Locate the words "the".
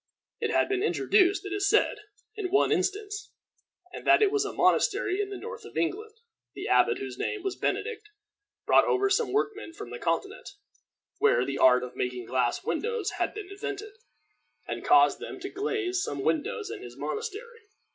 5.29-5.37, 6.55-6.67, 9.91-9.99, 11.45-11.59